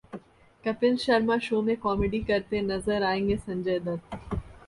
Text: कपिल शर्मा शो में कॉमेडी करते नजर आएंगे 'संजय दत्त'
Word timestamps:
कपिल 0.63 0.95
शर्मा 0.97 1.37
शो 1.39 1.61
में 1.61 1.75
कॉमेडी 1.77 2.19
करते 2.23 2.61
नजर 2.61 3.03
आएंगे 3.03 3.37
'संजय 3.37 3.79
दत्त' 3.79 4.35